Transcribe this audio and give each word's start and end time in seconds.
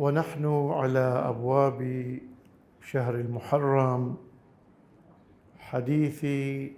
ونحن 0.00 0.46
على 0.72 0.98
أبواب 1.28 1.80
شهر 2.80 3.14
المحرم 3.14 4.16
حديثي 5.58 6.72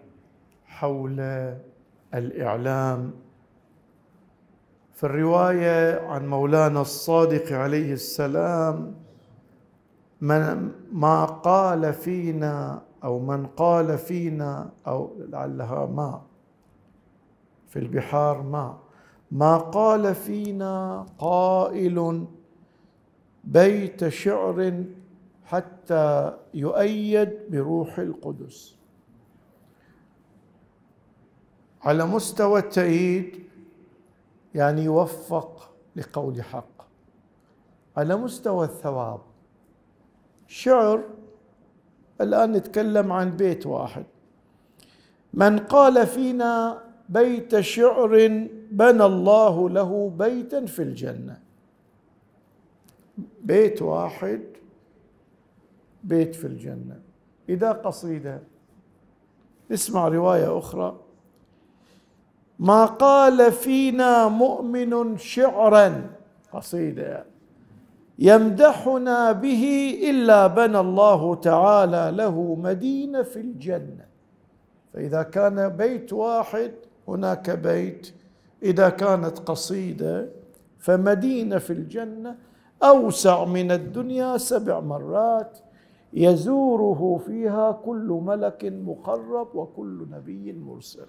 حول 0.66 1.20
الإعلام. 2.14 3.12
في 4.92 5.04
الرواية 5.04 6.00
عن 6.00 6.28
مولانا 6.28 6.80
الصادق 6.80 7.52
عليه 7.52 7.92
السلام 7.92 8.94
من 10.20 10.72
ما 10.92 11.24
قال 11.24 11.92
فينا 11.92 12.82
أو 13.04 13.18
من 13.18 13.46
قال 13.46 13.98
فينا 13.98 14.70
أو 14.86 15.16
لعلها 15.18 15.86
ما 15.86 16.22
في 17.66 17.78
البحار 17.78 18.42
ما. 18.42 18.78
ما 19.30 19.56
قال 19.56 20.14
فينا 20.14 21.06
قائل 21.18 22.26
بيت 23.44 24.08
شعر 24.08 24.84
حتى 25.44 26.36
يؤيد 26.54 27.30
بروح 27.50 27.98
القدس. 27.98 28.76
على 31.82 32.06
مستوى 32.06 32.60
التأييد 32.60 33.42
يعني 34.54 34.84
يوفق 34.84 35.70
لقول 35.96 36.42
حق. 36.42 36.82
على 37.96 38.16
مستوى 38.16 38.64
الثواب 38.64 39.20
شعر 40.46 41.04
الآن 42.20 42.52
نتكلم 42.52 43.12
عن 43.12 43.30
بيت 43.30 43.66
واحد. 43.66 44.04
من 45.34 45.58
قال 45.58 46.06
فينا 46.06 46.82
بيت 47.08 47.60
شعر 47.60 48.10
بنى 48.70 49.04
الله 49.04 49.70
له 49.70 50.10
بيتا 50.10 50.66
في 50.66 50.82
الجنة. 50.82 51.41
بيت 53.42 53.82
واحد 53.82 54.42
بيت 56.04 56.34
في 56.34 56.46
الجنة. 56.46 57.00
إذا 57.48 57.72
قصيدة 57.72 58.40
اسمع 59.72 60.08
رواية 60.08 60.58
أخرى. 60.58 61.00
ما 62.58 62.84
قال 62.84 63.52
فينا 63.52 64.28
مؤمن 64.28 65.18
شعرا 65.18 66.10
قصيدة 66.52 67.24
يمدحنا 68.18 69.32
به 69.32 69.94
إلا 70.10 70.46
بنى 70.46 70.80
الله 70.80 71.34
تعالى 71.34 72.16
له 72.16 72.54
مدينة 72.54 73.22
في 73.22 73.40
الجنة. 73.40 74.06
فإذا 74.92 75.22
كان 75.22 75.68
بيت 75.68 76.12
واحد 76.12 76.72
هناك 77.08 77.50
بيت. 77.50 78.14
إذا 78.62 78.88
كانت 78.88 79.38
قصيدة 79.38 80.28
فمدينة 80.78 81.58
في 81.58 81.72
الجنة. 81.72 82.36
أوسع 82.82 83.44
من 83.44 83.70
الدنيا 83.70 84.36
سبع 84.36 84.80
مرات 84.80 85.58
يزوره 86.12 87.20
فيها 87.26 87.72
كل 87.72 88.20
ملك 88.24 88.64
مقرب 88.64 89.54
وكل 89.54 90.06
نبي 90.10 90.52
مرسل. 90.52 91.06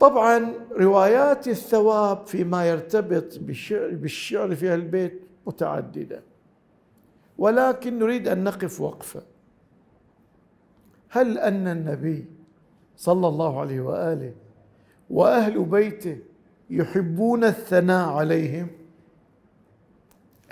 طبعا 0.00 0.52
روايات 0.72 1.48
الثواب 1.48 2.26
فيما 2.26 2.68
يرتبط 2.68 3.38
بالشعر, 3.38 4.54
في 4.54 4.74
البيت 4.74 5.22
متعددة. 5.46 6.22
ولكن 7.38 7.98
نريد 7.98 8.28
أن 8.28 8.44
نقف 8.44 8.80
وقفه 8.80 9.22
هل 11.08 11.38
أن 11.38 11.68
النبي 11.68 12.24
صلى 12.96 13.28
الله 13.28 13.60
عليه 13.60 13.80
وآله 13.80 14.32
وأهل 15.10 15.64
بيته 15.64 16.18
يحبون 16.70 17.44
الثناء 17.44 18.08
عليهم؟ 18.08 18.79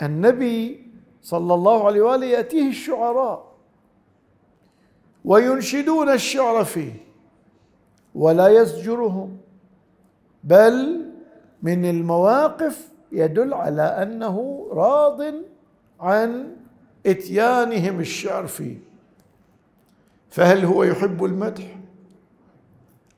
النبي 0.03 0.87
صلى 1.23 1.55
الله 1.55 1.87
عليه 1.87 2.03
وآله 2.03 2.27
يأتيه 2.27 2.69
الشعراء 2.69 3.49
وينشدون 5.25 6.09
الشعر 6.09 6.65
فيه 6.65 6.93
ولا 8.15 8.49
يزجرهم 8.49 9.37
بل 10.45 11.05
من 11.63 11.85
المواقف 11.85 12.93
يدل 13.13 13.55
على 13.55 13.83
أنه 13.83 14.69
راض 14.73 15.21
عن 16.01 16.57
إتيانهم 17.07 18.01
الشعر 18.01 18.47
فيه. 18.47 18.77
فهل 20.31 20.65
هو 20.65 20.83
يحب 20.83 21.25
المدح؟ 21.25 21.79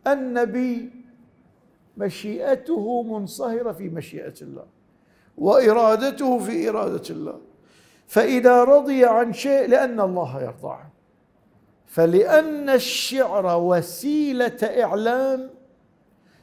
النبي 0.07 0.91
مشيئته 1.97 3.03
منصهرة 3.03 3.73
في 3.73 3.89
مشيئة 3.89 4.35
الله. 4.43 4.65
وإرادته 5.41 6.39
في 6.39 6.69
إرادة 6.69 7.03
الله. 7.11 7.39
فإذا 8.07 8.65
رضي 8.65 9.05
عن 9.05 9.33
شيء 9.33 9.69
لأن 9.69 10.01
الله 10.01 10.43
يرضى 10.43 10.69
عنه. 10.69 10.91
فلأن 11.87 12.69
الشعر 12.69 13.59
وسيلة 13.59 14.59
إعلام 14.63 15.51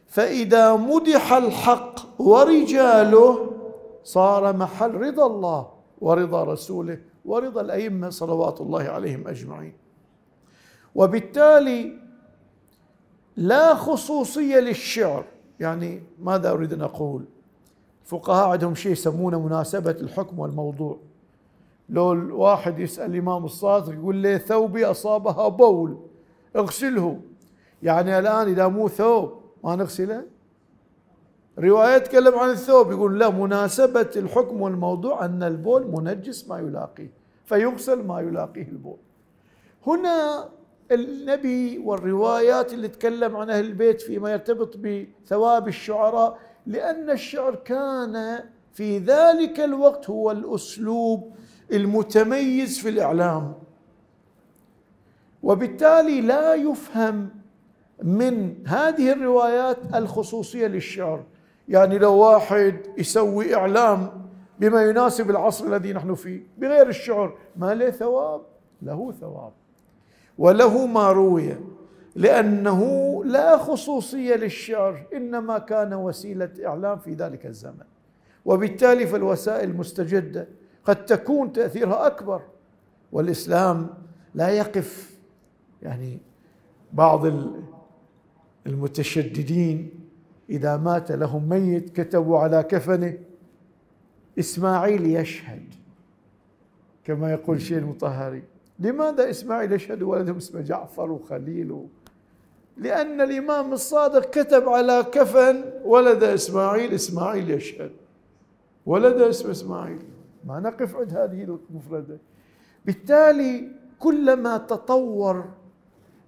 فإذا 0.08 0.76
مدح 0.76 1.34
الحق 1.34 2.22
ورجاله 2.22 3.52
صار 4.04 4.58
محل 4.58 4.92
رضا 4.92 5.26
الله 5.26 5.68
ورضا 6.02 6.44
رسوله 6.44 7.00
ورضا 7.26 7.62
الأئمة 7.62 8.10
صلوات 8.10 8.62
الله 8.62 8.84
عليهم 8.84 9.28
أجمعين. 9.28 9.74
وبالتالي 10.96 11.94
لا 13.38 13.76
خصوصية 13.76 14.60
للشعر. 14.60 15.26
يعني 15.60 16.04
ماذا 16.20 16.52
أريد 16.52 16.74
أن 16.74 16.82
أقول؟ 16.82 17.26
الفقهاء 18.08 18.50
عندهم 18.50 18.76
شيء 18.76 18.92
يسمونه 18.92 19.40
مناسبة 19.40 19.92
الحكم 19.92 20.40
والموضوع. 20.40 20.98
لو 21.90 22.14
الواحد 22.14 22.80
يسأل 22.80 23.12
الإمام 23.12 23.46
الصادق 23.46 23.94
يقول 23.94 24.16
لي 24.16 24.40
ثوبي 24.40 24.86
أصابها 24.86 25.48
بول؟ 25.48 25.98
اغسله. 26.56 27.20
يعني 27.84 28.20
الآن 28.20 28.48
إذا 28.48 28.68
مو 28.68 28.88
ثوب 28.88 29.34
ما 29.64 29.76
نغسله؟ 29.76 30.24
رواية 31.60 31.98
تكلم 31.98 32.40
عن 32.40 32.50
الثوب 32.50 32.92
يقول 32.92 33.20
لا 33.20 33.30
مناسبة 33.30 34.10
الحكم 34.16 34.62
والموضوع 34.62 35.26
أن 35.26 35.44
البول 35.44 35.88
منجس 35.88 36.48
ما 36.50 36.60
يلاقيه 36.60 37.12
فيغسل 37.46 38.04
ما 38.04 38.22
يلاقيه 38.22 38.68
البول. 38.68 38.98
هنا 39.88 40.50
النبي 40.92 41.78
والروايات 41.78 42.74
اللي 42.74 42.88
تكلم 42.88 43.36
عن 43.36 43.50
أهل 43.50 43.66
البيت 43.66 44.02
فيما 44.02 44.32
يرتبط 44.32 44.78
بثواب 44.78 45.68
الشعراء 45.68 46.47
لأن 46.68 47.10
الشعر 47.10 47.56
كان 47.56 48.40
في 48.74 48.98
ذلك 48.98 49.60
الوقت 49.60 50.10
هو 50.10 50.32
الأسلوب 50.32 51.36
المتميز 51.72 52.80
في 52.80 52.90
الإعلام. 52.90 53.54
وبالتالي 55.44 56.22
لا 56.22 56.54
يفهم 56.54 57.30
من 58.04 58.68
هذه 58.68 59.12
الروايات 59.12 59.78
الخصوصية 59.96 60.68
للشعر. 60.68 61.24
يعني 61.70 61.98
لو 61.98 62.14
واحد 62.14 62.76
يسوي 62.98 63.56
إعلام 63.56 64.28
بما 64.60 64.84
يناسب 64.84 65.30
العصر 65.30 65.66
الذي 65.66 65.94
نحن 65.94 66.16
فيه 66.16 66.44
بغير 66.58 66.90
الشعر 66.90 67.38
ما 67.56 67.74
له 67.74 67.90
ثواب؟ 67.90 68.42
له 68.82 69.12
ثواب. 69.12 69.52
وله 70.38 70.86
ما 70.86 71.12
روي. 71.12 71.56
لأنه 72.18 72.82
لا 73.26 73.58
خصوصية 73.58 74.36
للشعر 74.36 75.08
إنما 75.14 75.58
كان 75.58 75.94
وسيلة 75.94 76.50
إعلام 76.66 77.00
في 77.00 77.14
ذلك 77.14 77.46
الزمن. 77.46 77.86
وبالتالي 78.46 79.08
فالوسائل 79.08 79.70
المستجدة 79.70 80.48
قد 80.86 81.06
تكون 81.06 81.54
تأثيرها 81.54 82.08
أكبر. 82.08 82.42
والإسلام 83.12 83.90
لا 84.36 84.50
يقف 84.50 85.18
يعني 85.82 86.20
بعض 86.94 87.26
المتشددين 88.68 89.90
إذا 90.50 90.78
مات 90.78 91.12
لهم 91.12 91.50
ميت 91.50 92.02
كتبوا 92.02 92.40
على 92.40 92.64
كفنه 92.64 93.18
إسماعيل 94.40 95.06
يشهد 95.06 95.64
كما 97.04 97.32
يقول 97.32 97.62
شيء 97.62 97.78
المطهري. 97.78 98.44
لماذا 98.80 99.30
إسماعيل 99.30 99.72
يشهد 99.72 100.02
ولدهم 100.02 100.38
اسمه 100.38 100.62
جعفر 100.62 101.12
وخليل 101.12 101.88
لأن 102.80 103.22
الإمام 103.22 103.74
الصادق 103.74 104.30
كتب 104.30 104.70
على 104.70 105.06
كفن 105.12 105.64
ولد 105.86 106.24
إسماعيل 106.24 106.94
إسماعيل 106.94 107.52
يشهد. 107.52 107.92
ولد 108.86 109.22
اسم 109.22 109.50
إسماعيل. 109.50 110.00
ما 110.46 110.60
نقف 110.60 110.96
عند 110.96 111.18
هذه 111.18 111.58
المفردة. 111.70 112.18
بالتالي 112.86 113.68
كلما 114.00 114.58
تطور 114.58 115.46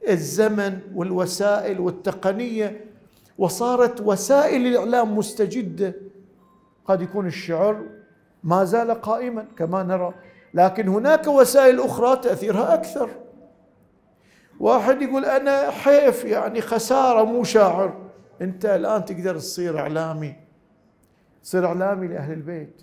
الزمن 0.09 0.79
والوسائل 0.95 1.79
والتقنية 1.79 2.85
وصارت 3.37 4.01
وسائل 4.01 4.67
الإعلام 4.67 5.17
مستجدة 5.17 5.93
قد 6.85 7.01
يكون 7.01 7.27
الشعر 7.27 7.83
ما 8.43 8.63
زال 8.63 8.91
قائما 8.91 9.45
كما 9.57 9.83
نرى. 9.83 10.13
لكن 10.53 10.87
هناك 10.87 11.27
وسائل 11.27 11.79
أخرى 11.79 12.15
تأثيرها 12.15 12.73
أكثر. 12.73 13.09
واحد 14.59 15.01
يقول 15.01 15.25
أنا 15.25 15.71
حيف 15.71 16.25
يعني 16.25 16.61
خسارة 16.61 17.23
مو 17.23 17.43
شاعر. 17.43 18.09
أنت 18.41 18.65
الآن 18.65 19.05
تقدر 19.05 19.37
تصير 19.37 19.79
إعلامي. 19.79 20.35
تصير 21.43 21.65
إعلامي 21.65 22.07
لأهل 22.07 22.33
البيت. 22.33 22.81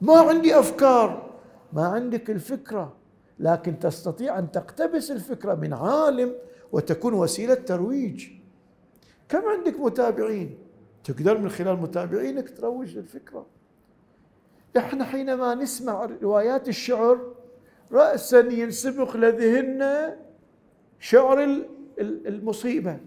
ما 0.00 0.18
عندي 0.18 0.58
أفكار 0.58 1.30
ما 1.72 1.86
عندك 1.86 2.30
الفكرة. 2.30 2.96
لكن 3.38 3.78
تستطيع 3.78 4.38
أن 4.38 4.50
تقتبس 4.50 5.10
الفكرة 5.10 5.54
من 5.54 5.72
عالم 5.72 6.34
وتكون 6.72 7.14
وسيلة 7.14 7.54
ترويج. 7.54 8.28
كم 9.28 9.42
عندك 9.48 9.80
متابعين؟ 9.80 10.58
تقدر 11.04 11.38
من 11.38 11.48
خلال 11.48 11.76
متابعينك 11.76 12.56
تروج 12.56 12.96
للفكره 12.96 13.46
إحنا 14.76 15.04
حينما 15.04 15.54
نسمع 15.54 16.08
روايات 16.22 16.68
الشعر 16.68 17.34
راسا 17.92 18.38
ينسبق 18.40 19.16
لذهننا 19.16 20.16
شعر 21.04 21.64
المصيبة. 21.98 22.98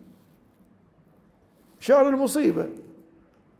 شعر 1.79 2.09
المصيبة. 2.09 2.69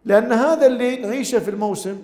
لأن 0.06 0.31
هذا 0.31 0.66
اللي 0.66 0.95
نعيشه 0.95 1.39
في 1.39 1.50
الموسم 1.50 2.04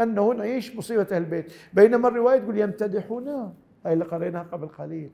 أنه 0.00 0.32
نعيش 0.32 0.76
مصيبة 0.76 1.02
أهل 1.02 1.16
البيت. 1.22 1.52
بينما 1.72 2.08
الرواية 2.08 2.38
تقول 2.38 2.58
يمتدحونه 2.58 3.52
هاي 3.86 3.92
اللي 3.92 4.04
قريناها 4.04 4.46
قبل 4.52 4.68
قليل. 4.68 5.10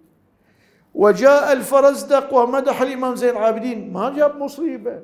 وجاء 0.94 1.52
الفرزدق 1.52 2.34
ومدح 2.34 2.82
الإمام 2.82 3.14
زين 3.14 3.30
العابدين. 3.30 3.92
ما 3.92 4.16
جاب 4.16 4.36
مصيبة. 4.36 5.02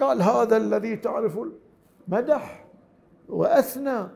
قال 0.00 0.22
هذا 0.22 0.56
الذي 0.56 0.96
تعرف 0.96 1.38
المدح 2.08 2.64
وأثنى. 3.28 4.06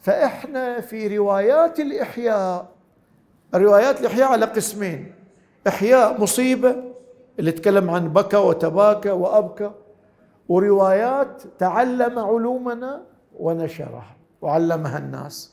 فإحنا 0.00 0.80
في 0.80 1.16
روايات 1.16 1.80
الإحياء 1.80 2.77
روايات 3.54 4.00
الإحياء 4.00 4.28
على 4.28 4.46
قسمين. 4.46 5.12
إحياء 5.68 6.20
مصيبة 6.20 6.76
اللي 7.38 7.52
تكلم 7.52 7.90
عن 7.90 8.08
بكى 8.08 8.36
وتباكى 8.36 9.10
وأبكى 9.10 9.70
وروايات 10.48 11.42
تعلم 11.58 12.18
علومنا 12.18 13.02
ونشرها 13.38 14.16
وعلمها 14.42 14.98
الناس. 14.98 15.52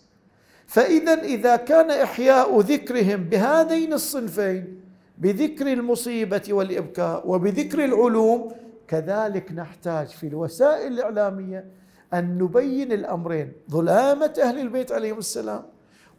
فاذا 0.67 1.13
إذا 1.13 1.55
كان 1.55 1.91
إحياء 1.91 2.59
ذكرهم 2.59 3.23
بهذين 3.23 3.93
الصنفين 3.93 4.81
بذكر 5.17 5.73
المصيبة 5.73 6.41
والإبكاء 6.49 7.29
وبذكر 7.29 7.85
العلوم 7.85 8.51
كذلك 8.87 9.51
نحتاج 9.51 10.07
في 10.07 10.27
الوسائل 10.27 10.93
الإعلامية 10.93 11.65
أن 12.13 12.37
نبين 12.37 12.91
الأمرين. 12.91 13.51
ظلامة 13.71 14.33
أهل 14.43 14.59
البيت 14.59 14.91
عليهم 14.91 15.17
السلام. 15.17 15.63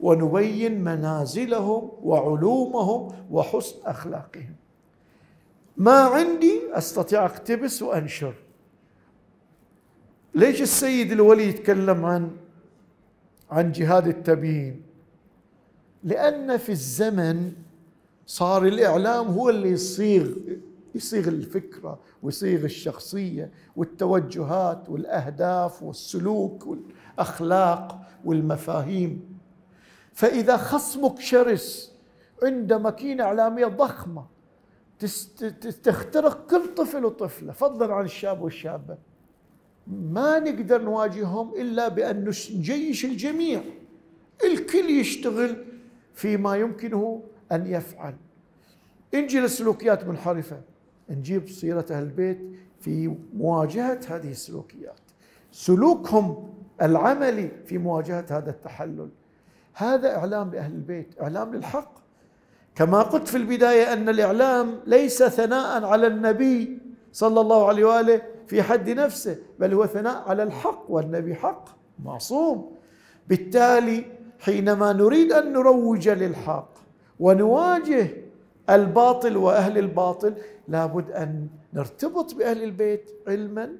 ونبين 0.01 0.85
منازلهم 0.85 1.91
وعلومهم 2.03 3.09
وحسن 3.31 3.77
أخلاقهم. 3.85 4.55
ما 5.77 6.01
عندي 6.01 6.61
أستطيع 6.73 7.25
اقتبس 7.25 7.83
وانشر 7.83 8.35
ليش 10.35 10.63
السيد 10.63 11.13
الولي 11.13 11.49
يتكلم 11.49 12.05
عن 12.05 12.31
عن 13.51 13.73
جهاد 13.73 14.07
التبيين؟ 14.07 14.83
لأن 16.05 16.57
في 16.57 16.73
الزمن 16.73 17.53
صار 18.27 18.67
الإعلام 18.67 19.27
هو 19.27 19.51
اللي 19.51 19.69
يصيغ 19.69 20.31
يصيغ 20.95 21.29
الفكرة 21.29 21.99
ويصيغ 22.23 22.65
الشخصية 22.65 23.51
والتوجهات 23.77 24.89
والأهداف 24.89 25.83
والسلوك 25.83 26.67
والأخلاق 26.67 28.01
والمفاهيم. 28.25 29.36
فإذا 30.17 30.57
خصمك 30.57 31.21
شرس 31.21 31.93
عند 32.43 32.73
ماكينة 32.73 33.25
إعلامية 33.25 33.67
ضخمة 33.67 34.27
تخترق 35.83 36.47
كل 36.47 36.75
طفل 36.75 37.05
وطفلة. 37.05 37.53
فضلا 37.53 37.95
عن 37.95 38.05
الشاب 38.05 38.43
والشابة. 38.43 38.97
ما 39.87 40.39
نقدر 40.39 40.83
نواجههم 40.83 41.55
إلا 41.55 41.89
بأن 41.89 42.25
نجيش 42.29 43.05
الجميع. 43.05 43.63
الكل 44.45 44.91
يشتغل 44.91 45.65
فيما 46.15 46.57
يمكنه 46.57 47.23
أن 47.53 47.67
يفعل. 47.67 48.15
نجي 49.15 49.41
للسلوكيات 49.41 50.05
منحرفة. 50.05 50.61
نجيب 51.11 51.49
سيرة 51.49 51.87
أهل 51.91 52.03
البيت 52.03 52.41
في 52.81 53.17
مواجهة 53.35 54.01
هذه 54.09 54.31
السلوكيات. 54.31 55.01
سلوكهم 55.53 56.55
العملي 56.83 57.51
في 57.67 57.79
مواجهة 57.79 58.27
هذا 58.31 58.51
التحلل. 58.51 59.09
هذا 59.79 60.17
إعلام 60.17 60.51
لأهل 60.51 60.73
البيت 60.73 61.15
إعلام 61.23 61.55
للحق. 61.55 61.93
كما 62.75 63.03
قلت 63.03 63.29
في 63.29 63.37
البداية 63.37 63.93
أن 63.93 64.09
الإعلام 64.09 64.81
ليس 64.87 65.23
ثناء 65.23 65.85
على 65.85 66.07
النبي 66.07 66.79
صلى 67.13 67.41
الله 67.41 67.69
عليه 67.69 67.85
وآله 67.85 68.23
في 68.47 68.63
حد 68.63 68.91
نفسه 68.91 69.37
بل 69.59 69.75
هو 69.75 69.87
ثناء 69.87 70.29
على 70.29 70.43
الحق 70.43 70.85
والنبي 70.89 71.35
حق 71.35 71.69
معصوم. 72.05 72.77
بالتالي 73.29 74.05
حينما 74.39 74.93
نريد 74.93 75.33
أن 75.33 75.53
نروج 75.53 76.09
للحق 76.09 76.71
ونواجه 77.21 78.09
الباطل 78.71 79.37
وأهل 79.37 79.79
الباطل 79.79 80.35
لابد 80.69 81.11
أن 81.11 81.49
نرتبط 81.75 82.35
بأهل 82.35 82.63
البيت 82.63 83.11
علما. 83.29 83.73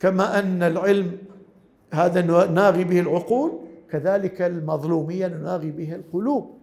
كما 0.00 0.38
أن 0.38 0.62
العلم 0.62 1.18
هذا 1.92 2.46
ناغي 2.46 2.84
به 2.84 3.00
العقول 3.00 3.65
كذلك 3.90 4.42
المظلومية 4.42 5.26
نناغي 5.26 5.70
به 5.70 5.94
القلوب. 5.94 6.58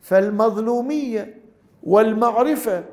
فالمظلومية 0.00 1.42
والمعرفة 1.82 2.84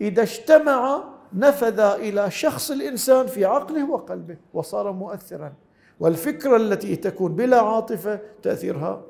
إذا 0.00 0.22
اجتمعا 0.22 1.04
نفذ 1.32 1.80
إلى 1.80 2.30
شخص 2.30 2.70
الإنسان 2.70 3.26
في 3.26 3.44
عقله 3.44 3.90
وقلبه 3.90 4.36
وصار 4.54 4.92
مؤثرا. 4.92 5.52
والفكرة 6.00 6.56
التي 6.56 6.96
تكون 6.96 7.34
بلا 7.34 7.60
عاطفة 7.60 8.20
تأثيرها 8.42 9.02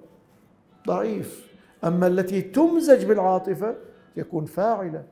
ضعيف. 0.86 1.54
أما 1.84 2.06
التي 2.06 2.40
تمزج 2.40 3.04
بالعاطفة 3.04 3.76
يكون 4.16 4.44
فاعلة. 4.44 5.04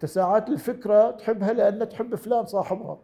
تساعات 0.00 0.48
الفكرة 0.48 1.10
تحبها 1.10 1.52
لأن 1.52 1.88
تحب 1.88 2.14
فلان 2.14 2.46
صاحبها. 2.46 2.98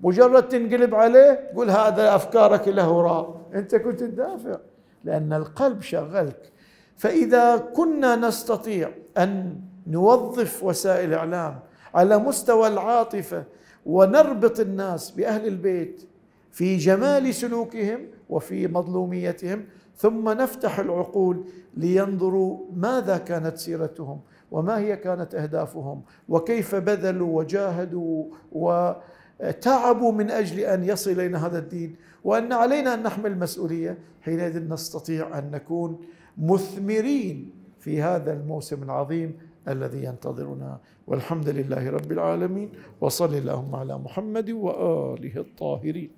مجرد 0.00 0.48
تنقلب 0.48 0.94
عليه 0.94 1.50
تقول 1.52 1.70
هذا 1.70 2.14
أفكارك 2.14 2.68
له 2.68 2.84
هراء 2.84 3.40
أنت 3.54 3.76
كنت 3.76 4.00
تدافع. 4.00 4.58
لأن 5.04 5.32
القلب 5.32 5.82
شغلك 5.82 6.52
فإذا 6.96 7.56
كنا 7.56 8.16
نستطيع 8.16 8.90
أن 9.18 9.60
نوظف 9.86 10.64
وسائل 10.64 11.08
الاعلام 11.08 11.58
على 11.94 12.18
مستوى 12.18 12.68
العاطفة 12.68 13.44
ونربط 13.86 14.60
الناس 14.60 15.10
بأهل 15.10 15.46
البيت 15.46 16.02
في 16.52 16.76
جمال 16.76 17.34
سلوكهم 17.34 18.06
وفي 18.30 18.68
مظلوميتهم 18.68 19.64
ثم 19.96 20.28
نفتح 20.28 20.78
العقول 20.78 21.44
لينظروا 21.76 22.58
ماذا 22.76 23.18
كانت 23.18 23.58
سيرتهم 23.58 24.20
وما 24.50 24.78
هي 24.78 24.96
كانت 24.96 25.34
أهدافهم 25.34 26.02
وكيف 26.28 26.74
بذلوا 26.74 27.38
وجاهدوا 27.38 28.24
وتعبوا 28.52 30.12
من 30.12 30.30
أجل 30.30 30.58
أن 30.60 30.84
يصل 30.84 31.10
الينا 31.10 31.46
هذا 31.46 31.58
الدين. 31.58 31.96
وأن 32.24 32.52
علينا 32.52 32.94
أن 32.94 33.02
نحمل 33.02 33.38
مسؤوليه 33.38 33.98
حينئذ 34.22 34.68
نستطيع 34.68 35.38
أن 35.38 35.50
نكون 35.50 35.98
مثمرين 36.38 37.50
في 37.80 38.02
هذا 38.02 38.32
الموسم 38.32 38.82
العظيم 38.82 39.38
الذي 39.68 40.04
ينتظرنا. 40.04 40.78
والحمد 41.06 41.48
لله 41.48 41.90
رب 41.90 42.12
العالمين 42.12 42.70
وصل 43.00 43.34
اللهم 43.34 43.74
على 43.76 43.98
محمد 43.98 44.50
وآله 44.50 45.36
الطاهرين. 45.36 46.10